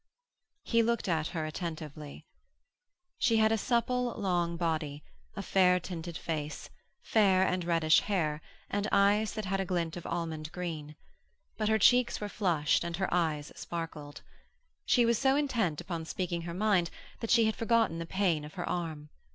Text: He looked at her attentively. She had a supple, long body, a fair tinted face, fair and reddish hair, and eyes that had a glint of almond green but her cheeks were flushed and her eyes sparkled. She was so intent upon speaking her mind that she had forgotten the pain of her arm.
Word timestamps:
He 0.63 0.81
looked 0.81 1.07
at 1.07 1.27
her 1.27 1.45
attentively. 1.45 2.25
She 3.19 3.37
had 3.37 3.51
a 3.51 3.57
supple, 3.59 4.15
long 4.19 4.57
body, 4.57 5.03
a 5.35 5.43
fair 5.43 5.79
tinted 5.79 6.17
face, 6.17 6.71
fair 7.03 7.43
and 7.43 7.63
reddish 7.63 7.99
hair, 8.01 8.41
and 8.67 8.89
eyes 8.91 9.33
that 9.33 9.45
had 9.45 9.59
a 9.59 9.65
glint 9.65 9.95
of 9.95 10.07
almond 10.07 10.51
green 10.51 10.95
but 11.55 11.69
her 11.69 11.77
cheeks 11.77 12.19
were 12.19 12.29
flushed 12.29 12.83
and 12.83 12.97
her 12.97 13.13
eyes 13.13 13.51
sparkled. 13.55 14.23
She 14.87 15.05
was 15.05 15.19
so 15.19 15.35
intent 15.35 15.79
upon 15.81 16.05
speaking 16.05 16.41
her 16.49 16.53
mind 16.55 16.89
that 17.19 17.29
she 17.29 17.45
had 17.45 17.55
forgotten 17.55 17.99
the 17.99 18.07
pain 18.07 18.43
of 18.43 18.55
her 18.55 18.67
arm. 18.67 19.09